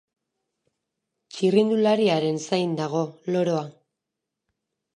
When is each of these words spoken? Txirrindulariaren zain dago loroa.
Txirrindulariaren 1.35 2.41
zain 2.47 2.73
dago 2.81 3.05
loroa. 3.35 3.63